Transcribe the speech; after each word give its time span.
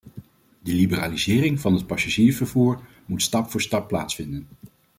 De 0.61 0.73
liberalisering 0.73 1.59
van 1.59 1.73
het 1.73 1.87
passagiersvervoer 1.87 2.87
moet 3.05 3.21
stap 3.21 3.51
voor 3.51 3.61
stap 3.61 3.87
plaatsvinden. 3.87 4.47